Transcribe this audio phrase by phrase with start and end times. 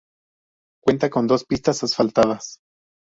[0.83, 2.57] Cuenta con dos pistas asfaltadas.